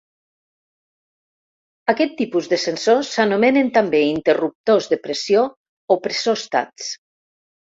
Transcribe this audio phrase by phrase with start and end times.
[1.93, 5.45] Aquests tipus de sensors s'anomenen també interruptors de pressió
[5.97, 6.91] o pressòstats.